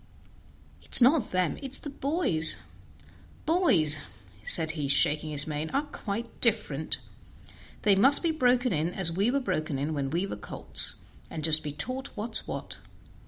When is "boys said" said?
3.45-4.71